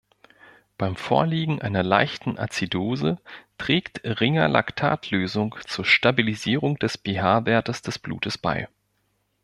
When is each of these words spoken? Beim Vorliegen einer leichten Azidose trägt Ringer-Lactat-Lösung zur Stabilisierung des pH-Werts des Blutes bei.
Beim 0.79 0.95
Vorliegen 0.95 1.61
einer 1.61 1.83
leichten 1.83 2.39
Azidose 2.39 3.19
trägt 3.59 4.01
Ringer-Lactat-Lösung 4.03 5.53
zur 5.67 5.85
Stabilisierung 5.85 6.79
des 6.79 6.97
pH-Werts 7.05 7.83
des 7.83 7.99
Blutes 7.99 8.39
bei. 8.39 8.67